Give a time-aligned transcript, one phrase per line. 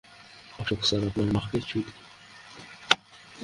[0.59, 1.91] Ashok sir, আপনার মাকে চুদি!